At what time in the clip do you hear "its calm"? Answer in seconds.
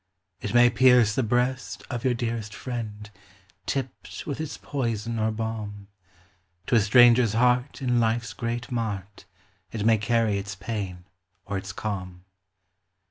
11.55-12.25